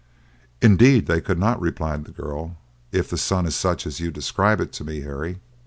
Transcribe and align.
"Indeed 0.63 1.05
they 1.05 1.21
could 1.21 1.37
not," 1.37 1.61
replied 1.61 2.05
the 2.05 2.11
girl; 2.11 2.57
"if 2.91 3.07
the 3.11 3.19
sun 3.19 3.45
is 3.45 3.53
such 3.55 3.85
as 3.85 3.99
you 3.99 4.09
describe 4.09 4.59
it 4.59 4.71
to 4.73 4.83
me, 4.83 5.01
Harry." 5.01 5.37